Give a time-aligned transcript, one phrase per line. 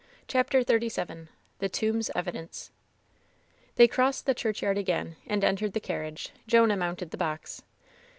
[0.27, 1.27] CHAPTER XXXVII
[1.59, 2.71] THE tomb's evidence
[3.75, 6.31] They crossed the churchyard again and entered the carriage.
[6.47, 7.61] Jonah mounted the box.